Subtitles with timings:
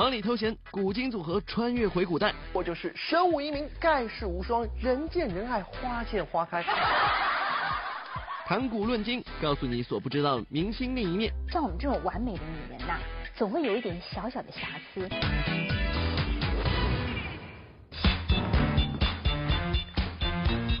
[0.00, 6.64] 忙里偷闲，古今组合穿越回古代，我就是神武一名，盖世无双，人见人爱，花见花开。
[8.48, 11.30] 谈古论今，告诉你所不知道明星另一面。
[11.52, 12.94] 像我们这种完美的女人呐，
[13.36, 15.06] 总会有一点小小的瑕疵。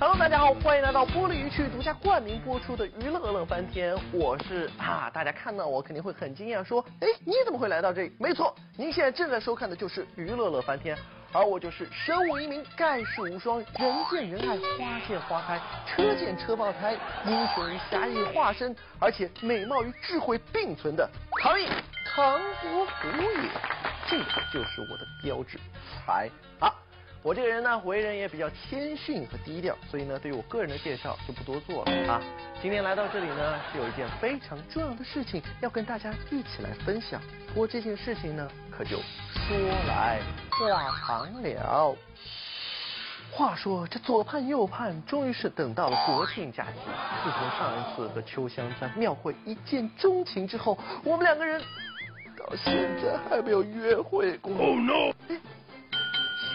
[0.00, 8.12] Hello，大家好，欢迎来到玻璃鱼趣独家冠名播出的娱乐乐翻天，我是啊，大家看到我肯定会很惊讶，说，哎，你怎么会来到这里？
[8.18, 10.96] 没错，您现在正在收看的就是娱乐乐翻天，
[11.34, 13.68] 而我就是神武一名，盖世无双，人
[14.10, 16.96] 见人爱，花见花开，车见车爆胎，
[17.26, 21.06] 英雄侠义化身，而且美貌与智慧并存的
[21.42, 21.66] 唐毅
[22.06, 23.50] 唐伯虎也，
[24.08, 25.58] 这个就是我的标志
[26.06, 26.72] 才啊。
[27.22, 32.18] 我这个人呢，为人也比较谦逊和低调，所以呢，对于我个人的介绍就不多做了啊。
[32.62, 37.20] 今天来到这里呢，是有一件非常重要的事情要跟大家一起来分享。
[37.48, 41.96] 不过这件事情呢，可就说来话长了。
[43.30, 46.78] 话说这左盼右盼，终于是等到了国庆假期。
[47.22, 51.60] 自从上一次和秋香在庙会一见钟情之后，我们两个人
[52.38, 54.54] 到现在还没有约会过。
[54.54, 55.12] Oh no！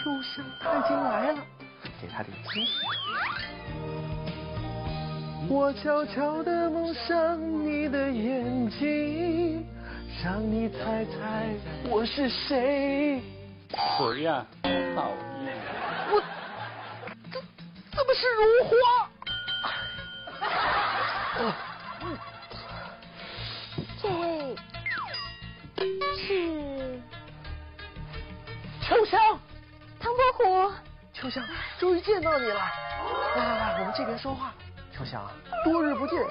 [0.06, 1.38] 秋香他已经来了，
[2.00, 2.70] 给他点惊喜。
[5.48, 9.66] 我悄悄地蒙上你的眼睛，
[10.22, 11.52] 让你猜猜
[11.90, 13.20] 我是谁。
[13.98, 14.46] 谁呀？
[14.62, 15.10] 讨
[15.42, 15.56] 厌。
[16.12, 16.22] 我
[17.32, 17.40] 这
[17.90, 18.76] 怎么是如花？
[24.00, 24.54] 这位
[26.16, 27.00] 是
[28.82, 29.18] 秋香。
[31.12, 31.42] 秋香，
[31.78, 32.60] 终于见到你了！
[33.36, 34.52] 来来来，我们这边说话。
[34.92, 35.26] 秋香，
[35.64, 36.22] 多日不见，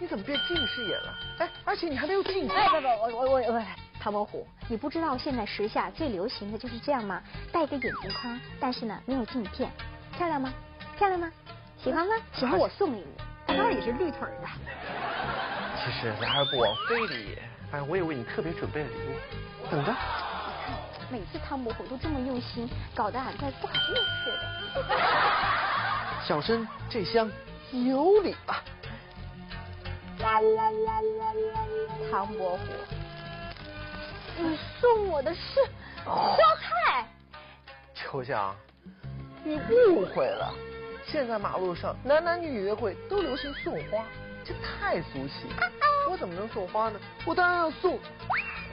[0.00, 1.14] 你怎么变近视眼了？
[1.40, 2.54] 哎，而且你还没有近视。
[2.54, 3.62] 哎不不，我我我我，
[4.00, 7.22] 唐伯虎，你不知道现在时下最流行的就是这样吗？
[7.52, 9.70] 戴个眼镜框，但是呢没有镜片，
[10.16, 10.52] 漂亮吗？
[10.96, 11.30] 漂亮吗？
[11.76, 12.14] 喜欢吗？
[12.32, 13.16] 喜欢我送礼物，
[13.46, 14.48] 它当然也是绿腿的。
[15.84, 17.38] 其实来而不往非礼，
[17.72, 19.94] 哎，我也为你特别准备了礼物，等着。
[21.10, 23.94] 每次汤伯虎都这么用心，搞得俺在不好意
[24.74, 24.88] 思了。
[26.26, 27.30] 小生这厢
[27.70, 28.54] 有礼了。
[32.10, 32.58] 汤伯虎，
[34.38, 35.40] 你送我的是
[36.04, 37.06] 花菜。
[37.94, 38.56] 秋香，
[39.44, 40.52] 你误会了。
[41.06, 44.04] 现在马路上男男女女约会都流行送花，
[44.44, 45.46] 这太俗气。
[46.10, 46.98] 我怎么能送花呢？
[47.24, 47.98] 我当然要送。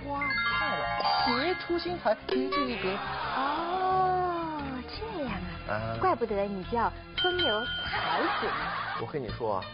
[0.03, 0.86] 花菜了，
[1.28, 2.90] 别出心裁，别具一格。
[3.36, 5.34] 哦，这样
[5.68, 6.91] 啊，怪不得你叫
[7.22, 8.53] 风流才子呢。
[9.02, 9.66] 我跟你说啊，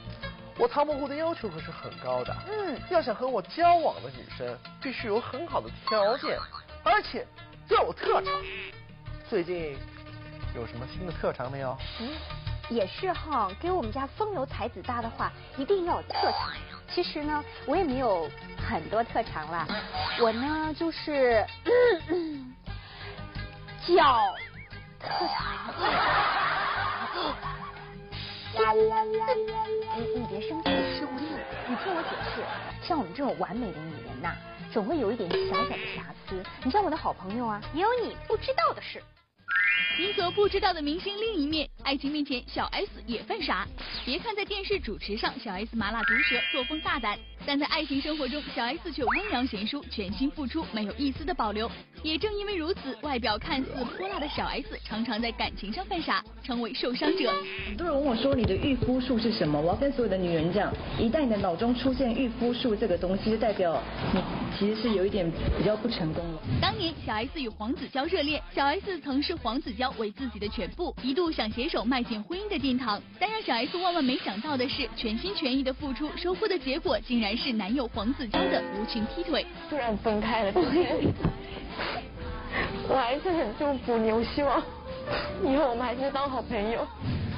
[0.58, 2.36] 我唐伯虎的要求可是很高的。
[2.48, 6.38] 嗯，要想和我交往的女生，必须有很好的条件，
[6.84, 7.26] 而且
[7.70, 8.34] 要有特长。
[9.30, 9.78] 最近
[10.56, 11.78] 有什么新的特长没有？
[12.00, 12.10] 嗯，
[12.70, 16.52] 也是哈，给我们家风流才子搭的话，一定要有特长。
[16.92, 18.28] 其实呢，我也没有
[18.68, 19.68] 很多特长了，
[20.22, 21.44] 我呢就是
[23.88, 24.36] 脚
[25.00, 25.74] 特长。
[29.96, 31.26] 你你别生气，收力。
[31.68, 32.44] 你听我解释，
[32.88, 34.36] 像我们这种完美的女人呐，
[34.72, 36.44] 总会有一点小小的瑕疵。
[36.64, 39.02] 你像我的好朋友啊，也有你不知道的事。
[39.98, 43.68] 你所不知道的明星另一面，爱情面前小 S 也犯傻。
[44.06, 51.70] 别看在电视主持上，小 S 麻辣毒舌，作风大胆，但在爱情生活中，小 S 却温良贤淑，全心付出，没有一丝的保留。
[52.04, 57.34] 也正因为如此，外表看似泼辣的小 S，常常在感情上犯傻，成为受伤者。
[57.66, 63.82] 很多人问我说：“你的预夫术是什么？”我要跟所有的女人讲，一旦你的脑中出现预夫术这个东西，就代表
[64.14, 64.22] 你
[64.58, 66.42] 其实是有一点比较不成功了。
[66.62, 73.02] 当年小 S 与黄子佼热恋，小 S 曾视黄子佼为自己的全部，一度想携手迈进婚姻的殿堂。
[73.20, 79.46] 但让小 S 万万没想到的是，全心全意的付出，收获的结果竟然是男友黄子佼的无情劈腿。
[79.70, 80.54] 突然分开了，
[82.90, 84.62] 我还是很祝福你，我希望
[85.44, 86.86] 以后我们还是当好朋友。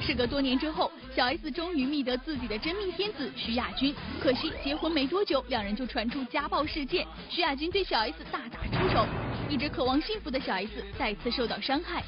[0.00, 9.06] 事隔多年之后，小 S 终于觅得自己的真命天子徐亚军，可惜结婚没多久，两人就传出家暴事件，徐亚军对小 S 大打出手，
[9.48, 12.02] 一直渴望幸福的小 S 再次受到伤害。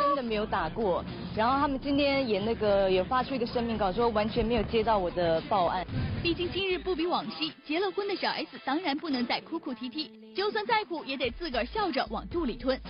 [0.00, 1.04] 真的没有打过，
[1.36, 5.86] 然后他们今天也那个也发出一个声明稿，说完全没有接到我的报案。
[6.22, 12.80] 毕竟今日不比往昔，结了婚的小 S 当然不能再哭哭啼啼，就算再苦也得自个儿笑着往肚里吞。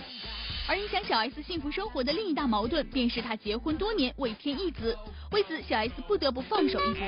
[0.69, 4.95] 而影响小 S 幸福生活的另一大矛盾，便是她结婚多年未添一子，
[5.31, 7.07] 为此小 S 不得不放手一搏。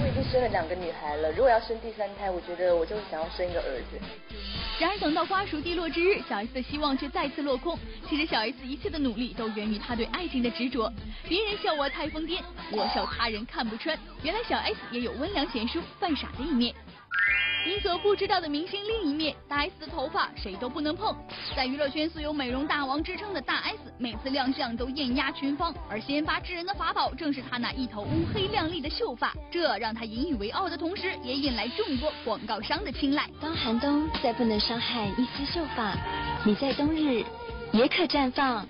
[0.00, 4.00] 我已经生了两个女孩了，如果要生第三胎，我觉得我就想要生一个儿子。
[4.80, 7.78] 然而等到瓜熟蒂落之日，小 S 的希望却再次落空。
[8.08, 10.90] 其实小 S 一切的努力都源于她对爱情的执着。
[11.28, 12.40] 别人笑我太疯癫，
[12.72, 13.98] 我笑他人看不穿。
[14.22, 16.74] 原来小 S 也有温良贤淑、犯傻的一面。
[17.66, 21.16] 你所不知道的明星另一面，大 S 的头发谁都不能碰。
[21.56, 33.28] 在娱乐圈素有美容大王之称的大 S，每次亮相都艳压群芳，而先发制人的法宝正是她那一头乌黑亮丽的秀发，这让她引以为傲的同时，也引来众多广告商的青睐。
[33.40, 35.92] 当寒冬再不能伤害一丝秀发，
[36.44, 37.24] 你在冬日
[37.72, 38.64] 也可绽放。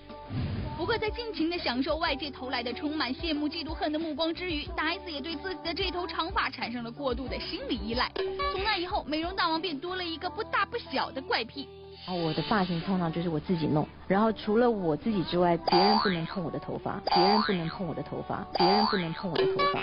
[0.87, 8.09] 不过，在尽情的享受外界投来的充满羡慕、嫉妒、恨的目光之余，大 S 也对自己的这头长发产生了过度的心理依赖。
[8.53, 11.69] 从那以后，美容大王便多了一个不大不小的怪癖。
[12.07, 19.81] 哦，我的发型通常就是我自己弄，然后除了我自己之外，别人不能碰我的头发，别人不能碰我的头发，别人不能碰我的头发。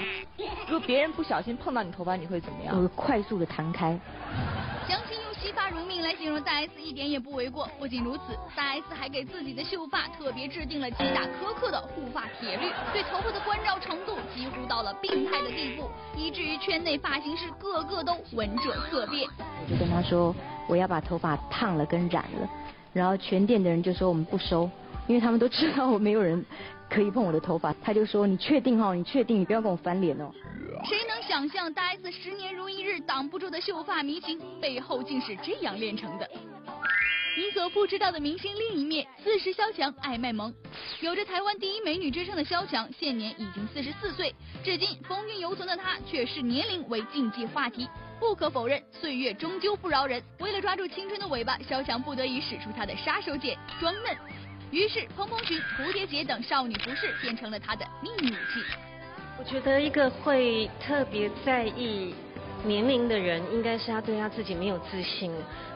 [0.67, 2.77] 如果别人不小心碰到你头发，你会怎么样？
[2.77, 3.99] 我会快速的弹开。
[4.87, 5.19] 相亲
[5.55, 7.69] 发如命来形容大 S 一点也不为过。
[7.79, 19.27] 不仅如此，大 S 还给自己的秀发特别制定了几打苛刻的护发铁律，对头发的关照程度几乎到了病态的地步，以至于圈内发型师个个都闻者色变。
[19.39, 20.35] 我就跟他说，
[20.67, 22.49] 我要把头发烫了跟染了，
[22.91, 24.69] 然后全店的人就说我们不收，
[25.07, 26.43] 因为他们都知道我没有人
[26.89, 27.73] 可以碰我的头发。
[27.83, 30.29] 他就说你确定哦，你确定，你不要跟我翻脸哦。
[30.85, 36.29] 谁能想象大 S 十年如一日挡不住的秀发迷情背后竟是这样练成的？
[37.35, 40.53] 你所不知道的明星另一面，四十萧蔷爱卖萌。
[41.01, 44.31] 有着台湾第一美女之称的萧蔷，现年已经四十四岁，
[44.63, 47.89] 至今风韵犹存的她却视年龄为禁忌话题。
[48.19, 50.21] 不可否认，岁月终究不饶人。
[50.37, 54.15] 为了抓住青春的尾巴，萧蔷不得已使出她的杀手锏——装嫩。
[54.69, 58.63] 于是，蓬蓬裙、蝴蝶结等少女服饰变成了她的秘密武器。
[59.43, 62.15] 我觉得一个会特别在意
[62.63, 65.33] 年龄的人，应该是他对他自己没有自信。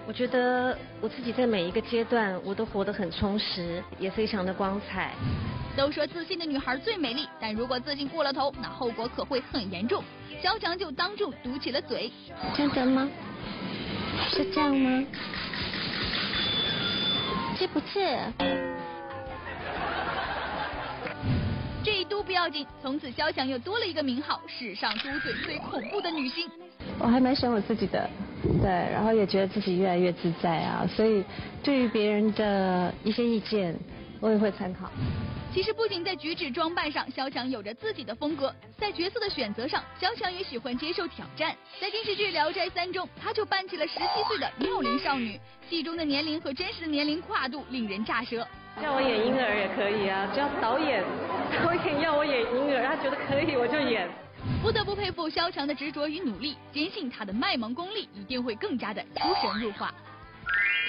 [0.08, 5.12] 我觉得我自己在每一个阶段，我都活得很充实，也非常的光彩。
[5.76, 10.02] 都说自信的女孩最美丽，但如果自信过了头，那后果可会很严重。
[10.42, 12.10] 肖强就当众堵起了嘴。
[12.56, 13.10] 真的吗？
[14.32, 15.04] 是这样吗？
[17.60, 18.18] 是不是？
[22.82, 26.50] 从此肖强又多了一个名号——史上嘟嘴最恐怖的女星。
[27.00, 28.10] 我还蛮喜欢我自己的，
[28.62, 31.24] 对，然后也觉得自己越来越自在啊，所以
[31.62, 33.78] 对于别人的一些意见，
[34.20, 34.90] 我也会参考。
[35.54, 41.56] 其实不仅在举止装扮上，肖强有着自己的风格，在角色的选择上，肖强也喜欢接受挑战。
[41.82, 45.40] 在电视剧《聊斋三》中，他就扮起了十七岁的妙龄少女，
[45.70, 48.48] 戏中的年龄和真实的年龄跨度令人咋舌。
[48.82, 51.04] 叫我演婴儿也可以啊，只要导演
[51.64, 54.10] 导演要我演婴儿，他觉得可以我就演。
[54.62, 59.94] 不得不佩服萧蔷的执着与努力，坚信他的卖萌功力一定会更加的出神入化。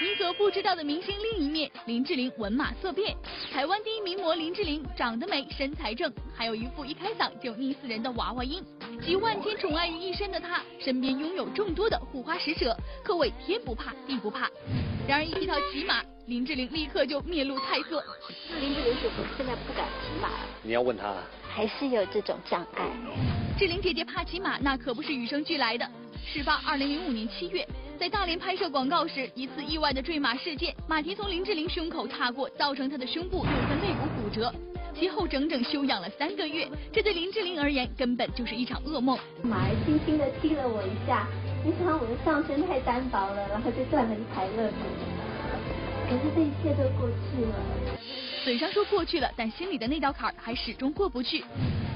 [0.01, 3.13] 你所不知道的明星另一面，林志玲文马色变。
[3.51, 8.63] 台湾第一名模林志玲长得美，身材正，还有一副一开嗓就腻死人的娃娃音。
[9.01, 14.49] 集万千宠爱于一身的她，身边拥有众多的护花使者，可谓天不怕地不怕。
[15.09, 18.03] 然而一提到骑马，林志玲立刻就面露菜色。
[18.61, 20.45] 林志玲姐姐现在不敢骑马了。
[20.61, 21.15] 你要问她。
[21.51, 22.85] 还是有这种障碍。
[23.57, 25.89] 志玲姐姐怕骑马，那可不是与生俱来的。
[26.23, 27.67] 事发二零零五年七月。
[27.97, 34.53] 在大连拍摄广告时，一次意外的坠马事件，马蹄从林志玲胸口踏过，造成她的胸部六根肋骨骨折，
[34.93, 36.69] 其后整整休养了三个月。
[36.93, 39.17] 这对林志玲而言根本就是一场噩梦。
[39.41, 41.27] 马儿轻轻的踢了我一下，
[41.63, 44.77] 没想到我的上身太单薄了，然后就断了一排肋骨。
[46.09, 47.53] 可是这一切都过去了。
[48.43, 51.43] 嘴上说过去了，但心里的那道坎儿还始终过不去。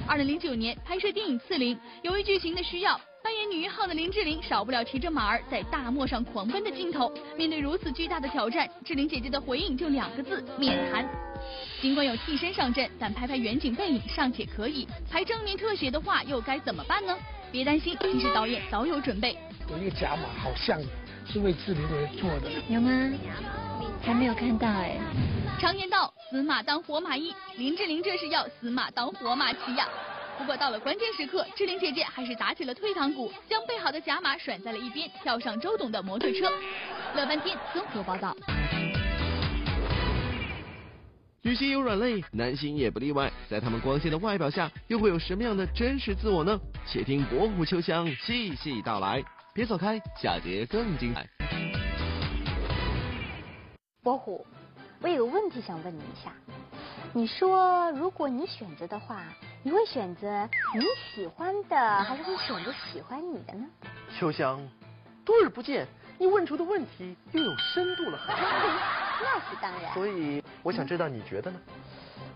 [0.06, 3.00] 二零零九年拍摄电影《刺陵》，由于剧情的需要。
[3.46, 7.12] 女一号的林志玲少不了骑着马儿在大漠上狂奔的镜头。
[7.38, 11.08] 面对如此巨大的挑战，志玲姐姐的回应就两个字：免谈。
[11.82, 17.18] 尽管有替身上阵，但拍拍远景背影尚且可以，拍正面特写的话又该怎么办呢？
[17.52, 19.38] 别担心，其实导演早有准备。
[19.70, 20.80] 有一个假马，好像
[21.26, 22.50] 是为志玲而做的。
[22.70, 22.92] 有吗？
[24.02, 24.98] 还没有看到哎。
[25.60, 29.88] 常言道，死马当活马医，林志玲这是要死马当活马骑呀。
[30.44, 36.52] 不过到了关键时刻，志玲姐姐还是打起了退堂鼓，将备好的假马甩在了一边，跳上周董的摩托车。
[37.16, 38.36] 乐翻天综合报道。
[41.44, 43.32] 女星有软肋，男星也不例外。
[43.48, 46.60] 在他们光鲜的外表下，又会有什么样的真实自我呢？
[46.86, 49.24] 且听博虎秋香细细道来。
[49.54, 51.26] 别走开，下节更精彩。
[54.04, 54.46] 博虎。
[55.00, 56.34] 我有个问题想问你一下，
[57.14, 59.24] 你说如果你选择的话，
[59.66, 60.28] 你会选择
[60.76, 60.82] 你
[61.16, 63.66] 喜欢的，还是会选择喜欢你的呢？
[64.20, 64.60] 秋香，
[65.24, 68.44] 多日不见，你问出的问题又有深度了很多。
[69.24, 69.94] 那是当然。
[69.94, 71.58] 所以我想知道你觉得呢？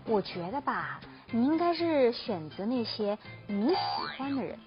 [0.06, 0.98] 我觉得吧，
[1.30, 3.16] 你应该是选择那些
[3.46, 3.76] 你喜
[4.16, 4.58] 欢的人。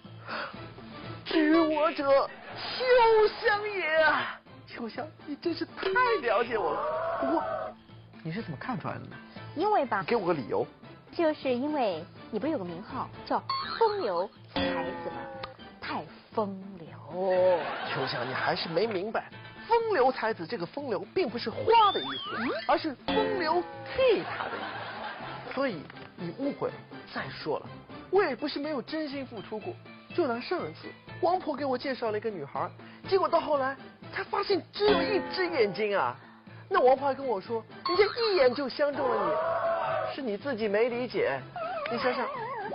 [1.25, 4.39] 知我者，秋香也啊！
[4.67, 5.89] 秋香，你真是太
[6.21, 6.81] 了解我了。
[7.21, 7.43] 不过，
[8.21, 9.17] 你是怎么看出来的呢？
[9.55, 10.63] 因为吧，给我个理由。
[11.11, 12.01] 就是因为
[12.33, 13.43] 你不是有个名号叫
[13.77, 15.17] 风流才子吗？
[15.81, 16.01] 太
[16.33, 16.87] 风流。
[17.93, 19.29] 秋香，你还是没明白，
[19.67, 24.61] 风流才子这个风流并不是花的意思，而是风流倜傥的意
[25.49, 25.53] 思。
[25.53, 25.81] 所以
[26.15, 26.73] 你误会了。
[27.13, 27.65] 再说了，
[28.09, 29.73] 我也不是没有真心付出过。
[30.15, 30.87] 就拿上一次，
[31.19, 32.71] 王婆给我介绍了一个女孩，
[33.09, 33.75] 结果到后来
[34.13, 36.15] 才发现只有一只眼睛啊！
[36.69, 41.37] 那王婆还跟我说，人家一眼就相中了你，是你自己没理解。
[41.91, 42.25] 你想想，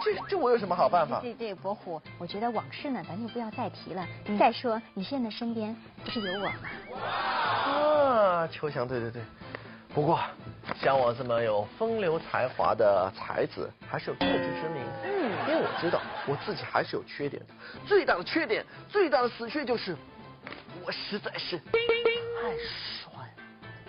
[0.04, 1.20] 这这我有什么好办法？
[1.20, 4.06] 对对，伯虎，我觉得往事呢，咱就不要再提了。
[4.38, 6.52] 再说，你现在身边不是有我吗？
[7.00, 9.22] 啊，秋香，对对对。
[9.94, 10.20] 不过，
[10.82, 14.82] 像我这么有风流才华的才子，还是有自知之明。
[15.02, 17.54] 嗯，因为我知道我自己还是有缺点的。
[17.86, 19.96] 最大的缺点，最大的死穴就是，
[20.84, 21.72] 我实在是太
[22.52, 23.42] 帅了。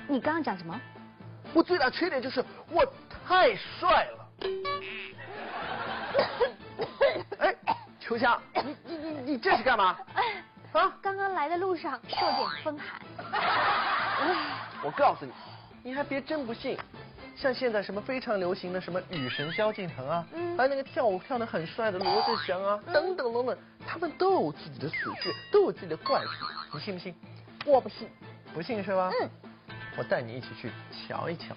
[0.07, 0.79] 你刚刚讲什么？
[1.53, 2.41] 我最大的缺点就是
[2.71, 2.85] 我
[3.27, 4.26] 太帅了。
[7.39, 7.55] 哎，
[7.99, 9.97] 秋香，你你你你这是干嘛？
[10.73, 10.93] 啊？
[11.01, 13.01] 刚刚来的路上受点风寒。
[14.83, 15.31] 我告诉你。
[15.83, 16.77] 你还别真不信，
[17.35, 20.27] 像现在什么非常流行的什么女神萧敬腾啊，
[20.57, 26.27] 还有那个跳舞跳的很帅的罗志祥啊，等等等等，他们都有自己的死穴，都有自己的怪癖，
[26.73, 27.15] 你信不信？
[27.65, 28.09] 我不信，
[28.53, 29.09] 不信是吧？
[29.21, 29.29] 嗯，
[29.97, 30.69] 我带你一起去
[31.07, 31.55] 瞧一瞧。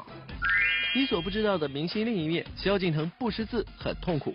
[0.93, 4.35] 你所不知道的明星另一面，萧敬腾不识字，很痛苦。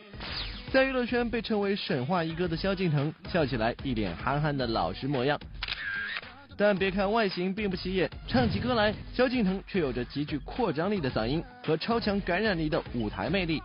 [0.72, 5.38] 在娱乐圈被称为神话一哥的萧敬腾，笑起来一脸憨憨的老实模样。
[6.58, 13.62] 但别看外形并不起眼，唱起歌来，萧敬腾却有着极具扩张力的嗓音和超强感染力的舞台魅力。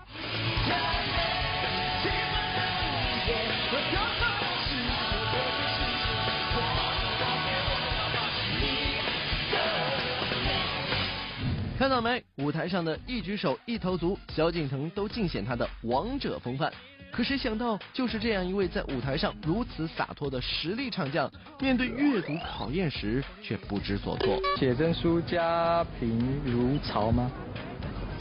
[11.81, 12.23] 看到没？
[12.37, 16.71] 舞台上的一举手、一投足，萧敬腾都尽显他的王者风范。
[17.11, 24.39] 可谁想到，就是这样一位在舞台上如此洒脱的实力唱将，面对阅读考验时却不知所措。
[24.59, 27.33] 写真书家贫如潮吗？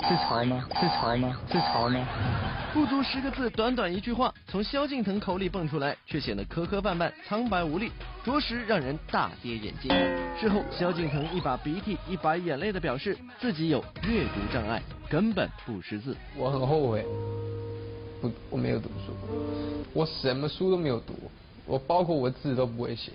[0.08, 0.66] 是潮吗？
[0.80, 1.38] 是潮吗？
[1.52, 2.06] 是潮吗？
[2.74, 7.92] 不足十个字，短短一句话，从萧敬腾口里蹦出来，却显得磕磕绊绊、苍白无力，
[8.24, 9.92] 着实让人大跌眼镜。
[10.40, 16.16] 事后，萧敬腾一把鼻涕一把眼泪的表示，自己有阅读障碍，根本不识字。
[16.36, 17.06] 我很后悔。
[18.22, 19.14] 不，我没有读书，
[19.94, 21.14] 我什么书都没有读，
[21.66, 23.12] 我包括我字都不会写。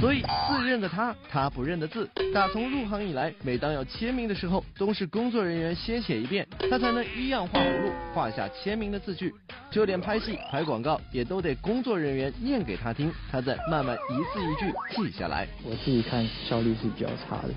[0.00, 2.08] 所以字认得他，他不认得字。
[2.34, 9.34] 打从入行以来，每当要签名的时候，都是工作人员先写一遍，他才能一样画葫芦，画下签名的字句。
[9.70, 15.46] 就连拍戏、拍广告，也都得工作人员念给他听，他再慢慢一字一句记下来。
[15.62, 17.50] 我自己看效率是比较差的，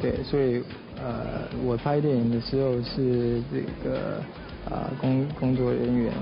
[0.00, 0.62] 对，所以
[0.96, 4.22] 呃，我拍电影的时候是这个。
[4.70, 6.12] 啊，工工作人员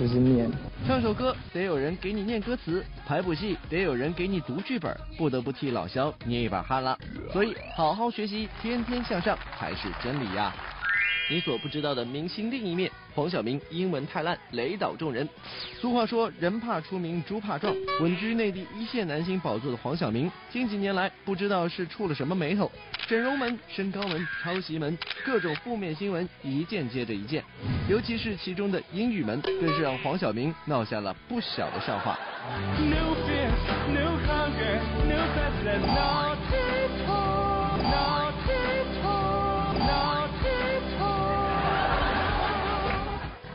[0.00, 0.50] 就是念，
[0.86, 6.98] 唱首歌得有人给你念歌词，排部戏得有人给你读剧本，不得不替老肖捏一把汗了。
[7.32, 10.54] 所以好好学习，天天向上才是真理呀。
[11.30, 15.28] 你所不知道的明星另一面，黄晓明英文太烂，雷倒众人。
[15.78, 17.74] 俗话说，人怕出名，猪怕壮。
[18.00, 22.70] 稳居内地一线男星宝座的黄晓明，近几年来不知道是触了什么霉头，
[23.06, 27.44] 整容门、身高门、抄袭门，各种负面新闻一件接着一件。
[27.90, 32.18] 尤其是其中的英语门，更是让黄晓明闹下了不小的笑话。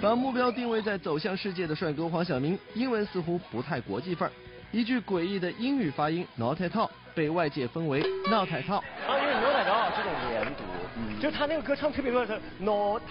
[0.03, 4.31] 把目标定位在走向世界的帅哥黄晓明，英文似乎不太国际范儿，
[4.69, 8.79] 一句诡异的英语发音 not at all 被外界封为闹太套。
[9.07, 13.01] 啊，因为 not at all 这种连读，就是他那个歌唱特别乱，是 not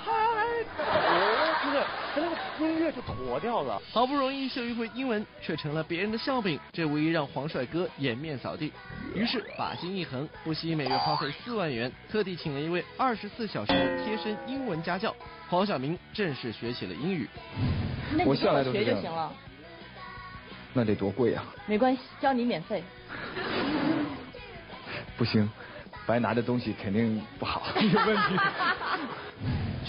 [0.78, 3.80] all，就是他那个音乐就脱掉了。
[3.92, 8.72] 好不容易秀一回英文，却成了别人的笑柄，这无疑让黄帅哥颜面扫地。
[9.14, 13.72] 于是把心一横，不惜每月花费四万元，特地请了一位二十四小时
[14.04, 15.14] 贴身英文家教。
[15.48, 17.28] 黄晓明正式学起了英语。
[18.24, 19.32] 我下来学就行了。
[20.74, 21.44] 那得多贵啊！
[21.66, 22.82] 没关系，教你免费。
[25.18, 25.46] 不行，
[26.06, 28.38] 白拿的东西肯定不好， 有问题。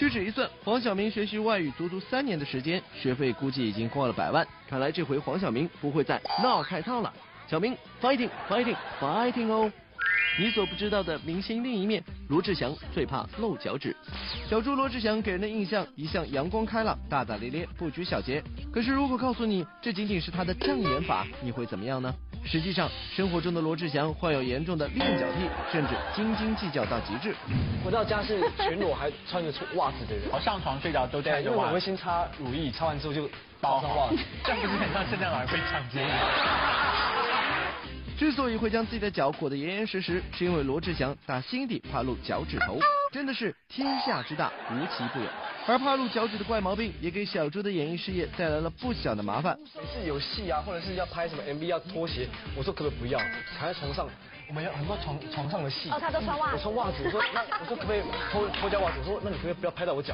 [0.03, 4.45] 屈指一算，黄晓明学习外语足足三年的时间，学费估计已经过了百万。
[4.67, 7.13] 看来这回黄晓明不会再闹开套了。
[7.47, 9.71] 小明，fighting fighting fighting 哦！
[10.37, 13.95] 你所不知道的明星另一面，罗志祥最怕露脚趾。
[14.49, 18.43] 小猪罗志祥给人的印象一向阳光开朗、大大咧咧、不拘小节。
[18.73, 22.13] 可是如果告诉你这仅仅是他的障眼法，你会怎么样呢？
[22.45, 27.33] 实际上，生活中的罗志祥患有严重的恋脚癖，甚至斤斤计较到极致。
[27.83, 31.55] 回到家是全裸还穿着袜子的人，我上床睡觉都带着袜子。
[31.55, 33.29] 因为我会先擦乳液，擦完之后就
[33.61, 36.05] 包上袜子， 这样不是很像圣诞老人被抢劫？
[38.17, 42.79] 之所以会将自己的脚裹得严严实实，是因为罗志祥打心底怕露脚趾头，
[43.11, 45.25] 真的是天下之大无奇不有。
[45.65, 49.57] 而怕露脚趾的怪毛病，也给小猪的演艺事业带来了不小的麻烦。
[49.75, 53.19] 每次有戏啊，或者是要拍什么 MV 要脱鞋，我说可不可以不要？
[53.57, 54.07] 躺在床上，
[54.53, 55.89] 我们有很多床床上的戏。
[55.89, 56.53] 哦，他都穿袜子。
[56.53, 58.97] 我穿袜子，我说那我说可不可以脱脱掉袜子？
[58.99, 60.13] 我说那你可不可以不要拍到我脚？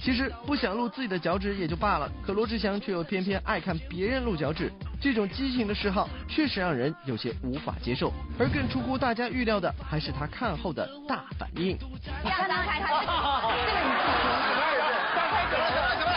[0.00, 8.10] 其实不想露自己的脚趾也就罢了，可罗志祥却又偏偏爱看别人露脚趾，这种畸形的嗜好确实让人有些无法接受。
[8.38, 11.76] 而更出乎大家预料的，还是他看后的大反应。
[12.24, 13.02] 你看他看他，
[13.60, 14.88] 这个你自己什么意思？
[15.14, 16.08] 张开什么什么？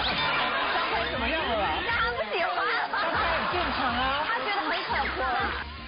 [0.79, 1.98] 张开什么样了？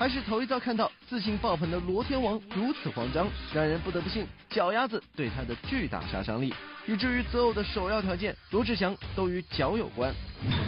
[0.02, 6.52] 还是头一遭看到自信爆棚的罗天王如此慌张，让人不得不信脚丫子对他的巨大杀伤力，
[6.88, 10.12] 以至于择偶的首要条件罗志祥都与脚有关。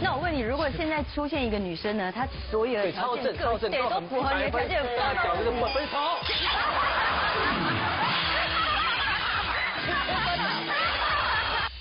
[0.00, 4.84] 那我问你，如果现在出现一个女生呢，她所有的条件各对都符合你的条件，
[5.16, 5.98] 脚这个不分手。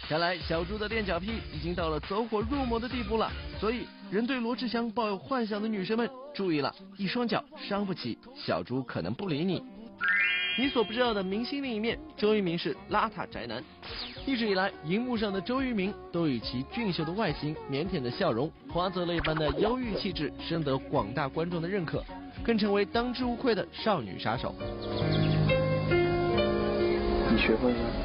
[0.09, 9.63] 看来小猪的练脚癖已经到了走火入魔的地步了，所以人对罗志祥抱有幻想的女生们注意了，一双脚伤不起，小猪可能不理你。
[10.55, 13.63] 你所不知道的明星另一面，周渝民是邋遢宅男。
[14.25, 22.03] 一直以来，荧幕上的周渝民都以其俊秀的外形、腼腆的笑容、花泽类般的忧郁气质，深得广大观众的认可，
[22.43, 24.53] 更成为当之无愧的少女杀手。
[27.31, 28.02] 你学会了吗？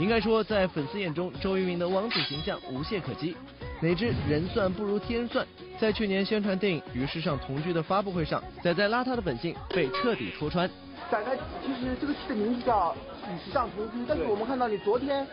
[0.00, 3.36] 应该说，在粉丝眼中，周渝民的王子形象无懈可击。
[3.82, 5.46] 哪知人算不如天算，
[5.78, 10.66] 在去年宣传电影《与时尚同居》的发布会上，仔仔邋遢的本性被彻底戳穿。
[11.10, 15.26] 仔仔，其实这个戏的名字叫《与时尚同居》，但是我们看到你昨天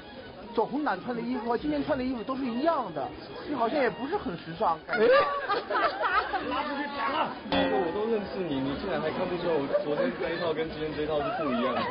[0.58, 3.08] 走红毯穿的衣服和今天穿的衣服都是一样的，
[3.48, 4.76] 就好像也不是很时尚。
[4.88, 4.98] 哎，
[6.50, 7.30] 拉出去讲了！
[7.52, 11.82] 我都认识你，你竟然还看不出来我昨天这一套跟今天这一套是不一样的？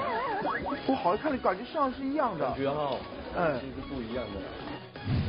[0.89, 2.45] 我好像看你感觉上是一样的。
[2.45, 2.97] 感觉哈，
[3.37, 4.41] 嗯，是不一样的。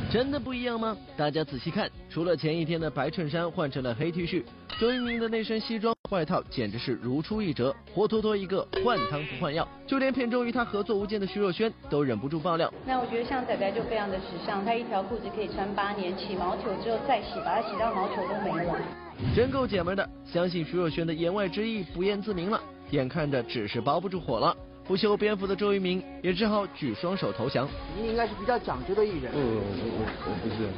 [0.10, 0.96] 真的不一样吗？
[1.16, 4.44] 大家仔细看，除了前一天的白衬衫换成了黑 T 恤，
[4.80, 9.68] 周渝民的那身西装外套简直是如出一辙，活脱脱一个换汤不换药。
[9.86, 12.74] 就连片中与他合作无间的徐若瑄都忍不住爆料。
[12.86, 18.80] 那我觉得像仔仔就非常的时尚，他一条裤子可以穿八年，起毛球之后再洗，把它洗到毛球都没了。
[19.36, 22.62] 真够姐们的，相信徐若瑄的言外之意不言自明了。
[22.92, 24.56] 眼看着只是包不住火了。
[24.88, 27.68] 不修边幅的周渝民也只好举双手投降。
[27.98, 29.32] 您应该是比较讲究的艺人。
[29.34, 30.70] 不不不我不是，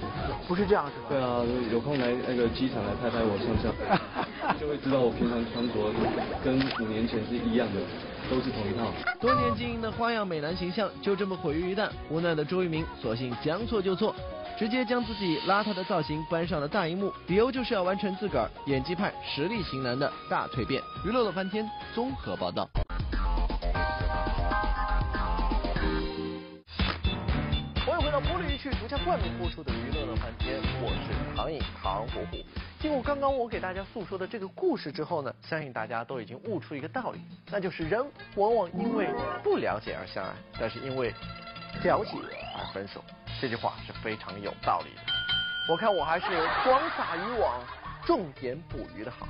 [0.48, 1.06] 不是这样是吧？
[1.10, 3.72] 对啊，有空来那个机场来拍拍我上相，
[4.60, 5.74] 就会知道我平常穿着
[6.44, 7.80] 跟五年前是一样的，
[8.32, 8.92] 都是同一套。
[9.22, 14.16] 多年经营的花样美男形象就这么毁于一旦，无奈的周渝民索性将错就错，
[14.58, 20.82] 直接将自己邋遢的造型搬上了大荧幕，理由就是要完成自个儿演技派实力型男的大蜕变。
[21.06, 22.68] 娱乐乐翻天综合报道。
[28.74, 32.38] 独家冠名播出的娱乐乐翻天，我是唐颖唐伯虎。
[32.80, 38.06] 经过刚刚我给大家诉说的这个故事之后呢，相信大家都已经悟出一个道理，那就是人
[38.36, 39.08] 往往因为
[39.44, 41.14] 不了解而相爱，但是因为
[41.84, 42.12] 了解
[42.58, 43.04] 而分手。
[43.42, 45.02] 这句话是非常有道理的。
[45.70, 46.26] 我看我还是
[46.64, 47.62] 广撒渔网，
[48.06, 49.28] 重点捕鱼的好。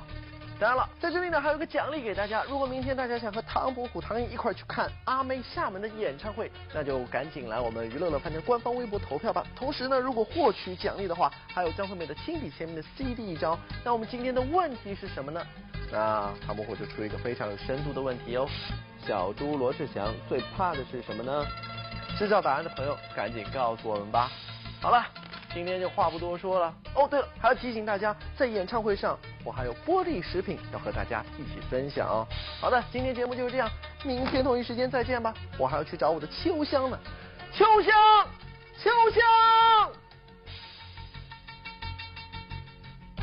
[0.60, 2.44] 当然了，在这里呢还有个奖励给大家。
[2.44, 9.42] 如果明天大家想和唐伯虎、唐颖一块去看阿妹厦门的演唱会，那就赶紧来我们娱乐乐饭店官方微博投票吧。
[9.56, 13.58] 同时呢，如果获取奖励的话，还有张惠妹的亲笔签名的 CD 一张。
[13.82, 15.42] 那我们今天的问题是什么呢？
[15.90, 18.46] 那唐伯虎就出一个非常有深度的问题哦。
[19.06, 21.42] 小猪罗志祥最怕的是什么呢？
[22.18, 24.30] 知道答案的朋友赶紧告诉我们吧。
[24.82, 25.06] 好了。
[25.52, 27.08] 今天就话不多说了哦。
[27.08, 32.26] 对了，还要提醒大家，在演唱会上，我还有玻璃食品要和大家一起分享哦。
[32.60, 33.68] 好的，今天节目就是这样，
[34.04, 35.34] 明天同一时间再见吧。
[35.58, 36.98] 我还要去找我的秋香呢，
[37.52, 37.92] 秋香，
[38.78, 39.99] 秋香。